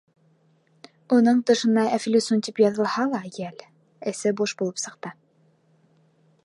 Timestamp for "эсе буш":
4.13-4.59